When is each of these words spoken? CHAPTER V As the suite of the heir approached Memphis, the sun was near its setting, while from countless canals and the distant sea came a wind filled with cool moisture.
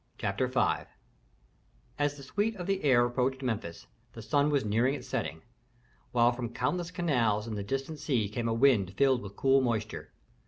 CHAPTER 0.17 0.47
V 0.47 0.59
As 1.99 2.17
the 2.17 2.23
suite 2.23 2.55
of 2.55 2.65
the 2.65 2.83
heir 2.83 3.05
approached 3.05 3.43
Memphis, 3.43 3.85
the 4.13 4.23
sun 4.23 4.49
was 4.49 4.65
near 4.65 4.87
its 4.87 5.07
setting, 5.07 5.43
while 6.11 6.31
from 6.31 6.49
countless 6.49 6.89
canals 6.89 7.45
and 7.45 7.55
the 7.55 7.61
distant 7.63 7.99
sea 7.99 8.27
came 8.27 8.47
a 8.47 8.53
wind 8.55 8.95
filled 8.97 9.21
with 9.21 9.35
cool 9.35 9.61
moisture. 9.61 10.11